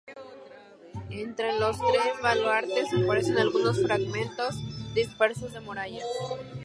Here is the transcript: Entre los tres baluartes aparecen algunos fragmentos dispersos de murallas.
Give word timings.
Entre 1.11 1.59
los 1.59 1.77
tres 1.77 2.21
baluartes 2.23 2.87
aparecen 2.91 3.37
algunos 3.37 3.79
fragmentos 3.83 4.55
dispersos 4.95 5.53
de 5.53 5.59
murallas. 5.59 6.07